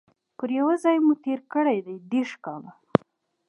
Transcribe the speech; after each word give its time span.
پر 0.37 0.49
یوه 0.59 0.75
ځای 0.83 0.97
مو 1.05 1.13
تیر 1.23 1.39
کړي 1.53 1.77
دي 1.85 1.95
دیرش 2.11 2.31
کاله 2.45 2.71